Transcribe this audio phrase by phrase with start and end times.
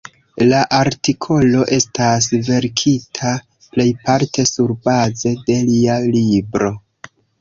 [0.51, 3.35] La artikolo estas verkita
[3.75, 6.73] plejparte surbaze de lia libro.